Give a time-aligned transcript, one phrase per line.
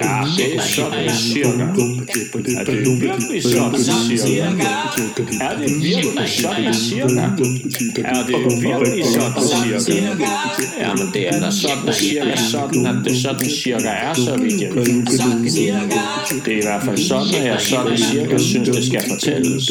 [0.00, 1.64] Ja, det er sådan cirka.
[2.60, 4.64] Er det virkelig sådan cirka?
[5.40, 7.22] Er det virkelig sådan cirka?
[8.04, 10.26] Er det virkelig sådan cirka?
[10.80, 14.74] Jamen det er da sådan cirka sådan, at det sådan cirka er, så vidt jeg
[14.74, 14.84] ved.
[16.44, 19.70] Det er i hvert fald sådan, at jeg sådan cirka synes, det skal fortælles.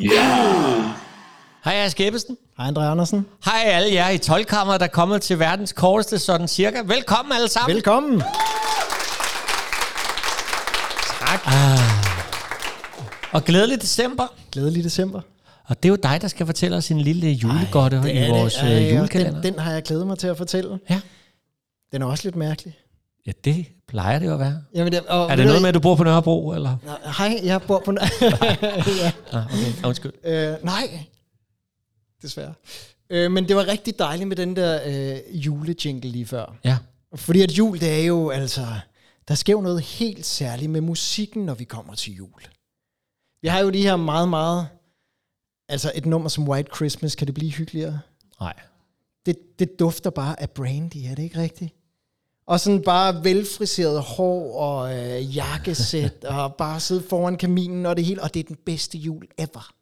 [0.00, 0.99] Ja!
[1.64, 2.36] Hej, jeg er Skæbbesen.
[2.56, 3.26] Hej Andre Andersen.
[3.44, 6.82] Hej alle jer i 12 der er kommet til verdens korteste sådan cirka.
[6.84, 7.74] Velkommen alle sammen.
[7.74, 8.22] Velkommen.
[11.20, 11.40] tak.
[13.32, 14.26] Og glædelig december.
[14.52, 15.20] Glædelig december.
[15.68, 18.54] Og det er jo dig, der skal fortælle os en lille julegodte det i vores
[18.54, 18.62] det.
[18.62, 19.40] Ej, øh, julekalender.
[19.40, 20.78] Den, den har jeg glædet mig til at fortælle.
[20.90, 21.00] Ja.
[21.92, 22.74] Den er også lidt mærkelig.
[23.26, 24.58] ja, det plejer det jo at være.
[24.74, 26.76] Jamen, det, og, Er det noget med, at du bor på Nørrebro, eller?
[27.18, 27.92] Hej, jeg bor på...
[28.00, 29.12] ja.
[29.32, 29.72] Ah, okay.
[29.84, 30.12] Undskyld.
[30.24, 31.00] øh, nej,
[32.22, 32.54] desværre.
[33.10, 36.56] Øh, men det var rigtig dejligt med den der øh, julejingle lige før.
[36.64, 36.78] Ja.
[37.14, 38.66] Fordi at jul, det er jo altså...
[39.28, 42.42] Der sker jo noget helt særligt med musikken, når vi kommer til jul.
[43.42, 44.68] Vi har jo de her meget, meget...
[45.68, 48.00] Altså et nummer som White Christmas, kan det blive hyggeligere?
[48.40, 48.54] Nej.
[49.26, 51.74] det, det dufter bare af brandy, er det ikke rigtigt?
[52.46, 58.04] Og sådan bare velfriseret hår og øh, jakkesæt, og bare sidde foran kaminen og det
[58.04, 59.74] hele, og det er den bedste jul ever.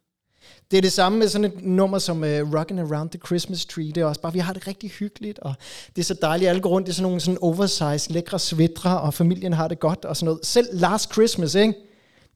[0.71, 3.85] Det er det samme med sådan et nummer som uh, Rockin' Around the Christmas Tree.
[3.85, 5.53] Det er også bare, vi har det rigtig hyggeligt, og
[5.95, 9.13] det er så dejligt, alle går rundt i sådan nogle sådan oversized, lækre svætre, og
[9.13, 10.45] familien har det godt og sådan noget.
[10.45, 11.73] Selv Last Christmas, ikke?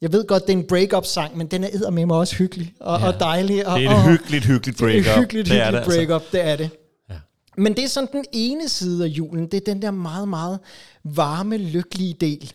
[0.01, 2.99] Jeg ved godt, det er en break-up-sang, men den er med mig også hyggelig og,
[2.99, 3.07] ja.
[3.07, 3.67] og dejlig.
[3.67, 5.07] Og, Det er og, et hyggeligt, hyggeligt det er break-up.
[5.07, 6.07] et hyggeligt, Det er hyggeligt det altså.
[6.07, 6.69] break-up, det er det.
[7.09, 7.15] Ja.
[7.57, 10.59] Men det er sådan den ene side af julen, det er den der meget, meget
[11.03, 12.53] varme, lykkelige del.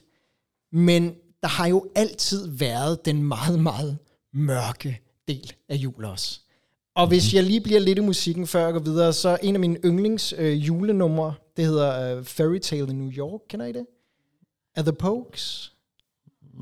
[0.73, 1.13] Men
[1.43, 3.99] der har jo altid været den meget, meget
[4.35, 6.41] mørke del af jul også.
[6.95, 7.09] Og Mhm.
[7.11, 9.77] hvis jeg lige bliver lidt i musikken, før jeg går videre, så en af mine
[9.85, 13.41] yndlings øh, julenumre, det hedder øh, Fairy Tale in New York.
[13.51, 13.87] Kender I det?
[14.77, 15.73] Af The Pokes?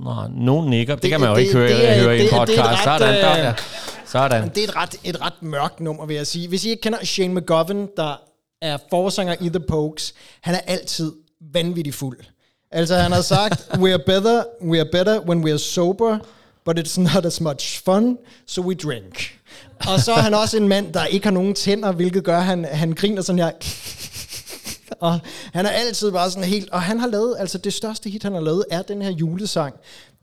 [0.05, 0.95] Nå, nogen nikker.
[0.95, 2.39] Det, Det- kan man jo det- ikke høre, det høre i en det- det et
[2.39, 2.61] podcast.
[2.61, 3.55] ret, Sådan, der, øh.
[4.07, 4.49] Sådan.
[4.49, 6.49] Det er et ret, et ret mørkt nummer, vil jeg sige.
[6.49, 8.17] Hvis I ikke kender Shane McGovern, der
[8.63, 11.13] er forsanger i The Pokes, han er altid
[11.53, 12.19] vanvittig fuld.
[12.71, 16.19] Altså han har sagt, we are better, we are better when we are sober,
[16.67, 19.39] but it's not as much fun, so we drink.
[19.87, 22.45] Og så er han også en mand, der ikke har nogen tænder, hvilket gør, at
[22.45, 23.51] han, han griner sådan her.
[25.01, 25.21] Og
[25.53, 26.71] han er altid bare sådan helt...
[26.71, 27.37] Og han har lavet...
[27.39, 29.75] Altså det største hit, han har lavet, er den her julesang,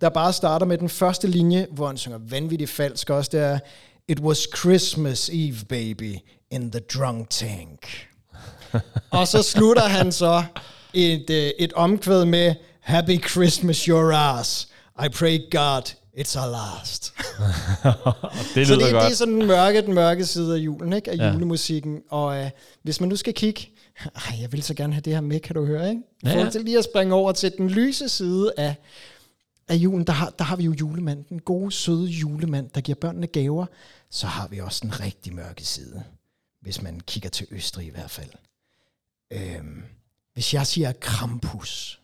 [0.02, 3.30] der bare starter med den første linje, hvor han synger vanvittigt falsk også.
[3.34, 3.60] Det er...
[4.08, 6.16] It was Christmas Eve, baby,
[6.52, 8.08] in the drunk tank.
[9.20, 10.44] og så slutter han så
[10.94, 14.68] et, øh, et omkvæd med Happy Christmas your ass.
[15.06, 17.14] I pray God it's our last.
[18.56, 19.04] Det Så lyder det, godt.
[19.04, 21.12] det er sådan den mørke, den mørke side af julen, ikke?
[21.12, 21.32] Af Ja.
[21.32, 22.02] julemusikken.
[22.10, 22.50] Og øh,
[22.84, 23.70] hvis man nu skal kigge...
[24.16, 26.02] Ej, jeg vil så gerne have det her med, kan du høre, ikke?
[26.26, 26.44] Ja, ja.
[26.44, 26.50] ja.
[26.50, 28.76] til lige at springe over til den lyse side af,
[29.68, 31.26] af julen, der har, der har vi jo julemanden.
[31.30, 33.66] Den gode, søde julemand, der giver børnene gaver.
[34.10, 36.04] Så har vi også den rigtig mørke side.
[36.62, 38.30] Hvis man kigger til Østrig i hvert fald.
[39.32, 39.84] Øhm,
[40.34, 42.00] hvis jeg siger Krampus,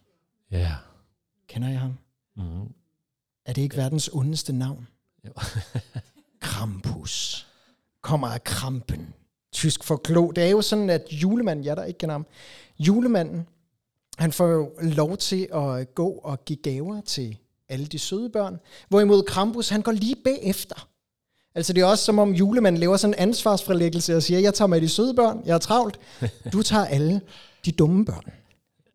[0.52, 0.72] Ja.
[1.48, 1.94] kender jeg ham?
[2.38, 2.74] Mm.
[3.50, 4.88] Er det ikke verdens ondeste navn?
[5.28, 5.32] Jo.
[6.42, 7.48] Krampus.
[8.02, 9.14] Kommer af krampen.
[9.54, 10.32] Tysk for klo.
[10.32, 12.26] Det er jo sådan, at julemanden, jeg der ikke kender ham,
[12.80, 13.48] julemanden,
[14.18, 17.38] han får jo lov til at gå og give gaver til
[17.70, 18.60] alle de søde børn.
[18.90, 20.88] Hvorimod Krampus, han går lige bagefter.
[21.56, 24.68] Altså det er også som om julemanden laver sådan en ansvarsfralæggelse og siger, jeg tager
[24.68, 26.00] med de søde børn, jeg er travlt.
[26.54, 27.22] Du tager alle
[27.66, 28.24] de dumme børn.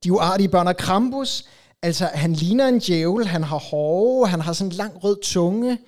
[0.05, 0.67] De uartige børn.
[0.67, 1.45] Og Krampus,
[1.85, 5.79] altså han ligner en djævel, han har hår, han har sådan en lang rød tunge.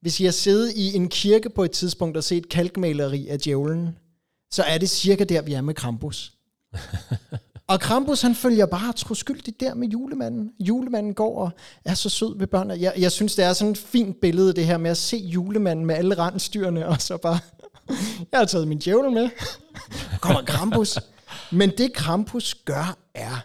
[0.00, 3.96] Hvis I har siddet i en kirke på et tidspunkt og set kalkmaleri af djævlen,
[4.50, 6.32] så er det cirka der, vi er med Krampus.
[7.68, 10.50] og Krampus, han følger bare troskyldigt der med julemanden.
[10.60, 11.50] Julemanden går og
[11.84, 12.80] er så sød ved børnene.
[12.80, 15.86] Jeg, jeg synes, det er sådan et fint billede, det her med at se julemanden
[15.86, 17.38] med alle randstyrene, og så bare,
[18.32, 19.30] jeg har taget min djævel med.
[20.22, 20.98] Kommer Krampus.
[21.52, 23.44] Men det Krampus gør, er,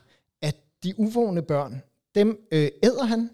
[0.83, 1.81] de uvågne børn,
[2.15, 3.29] dem øh, æder han,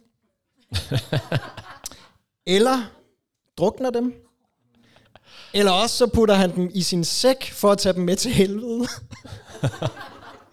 [2.55, 2.91] eller
[3.57, 4.13] drukner dem,
[5.53, 8.31] eller også så putter han dem i sin sæk for at tage dem med til
[8.31, 8.87] helvede.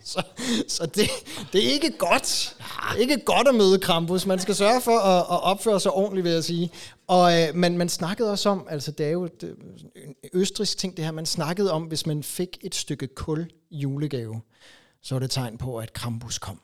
[0.05, 0.23] så
[0.69, 1.11] så det,
[1.53, 2.57] det er ikke godt.
[2.93, 4.27] Det er ikke godt at møde Krampus.
[4.27, 6.71] Man skal sørge for at, at opføre sig ordentligt, vil jeg sige.
[7.07, 9.57] Og øh, man, man snakkede også om, altså det er jo det,
[10.07, 14.41] en østrisk ting det her, man snakkede om, hvis man fik et stykke kul julegave,
[15.03, 16.61] så var det tegn på, at Krampus kom.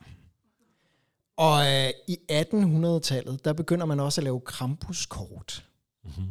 [1.36, 5.64] Og øh, i 1800-tallet, der begynder man også at lave Krampuskort.
[6.04, 6.28] Mm-hmm.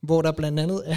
[0.00, 0.96] Hvor der blandt andet er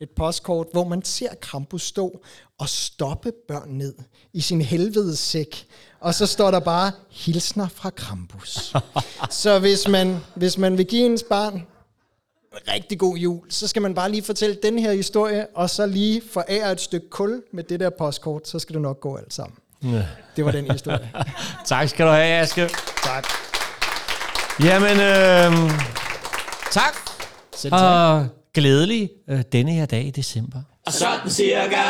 [0.00, 2.20] et postkort, hvor man ser Krampus stå
[2.58, 3.94] og stoppe børn ned
[4.32, 5.66] i sin helvedes sæk.
[6.00, 8.74] Og så står der bare, hilsner fra Krampus.
[9.42, 13.82] så hvis man, hvis man vil give ens barn en rigtig god jul, så skal
[13.82, 17.64] man bare lige fortælle den her historie, og så lige forære et stykke kul med
[17.64, 19.58] det der postkort, så skal det nok gå alt sammen.
[20.36, 21.10] Det var den historie.
[21.66, 22.68] Tak skal du have, Aske.
[23.04, 23.26] tak.
[24.64, 25.70] Jamen, øh,
[26.70, 26.94] tak.
[27.56, 27.80] Selv tak.
[27.82, 30.58] Og glædelig øh, denne her dag i december.
[30.86, 31.82] Og sådan cirka.